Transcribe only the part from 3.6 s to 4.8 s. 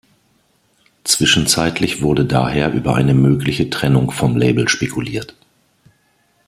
Trennung vom Label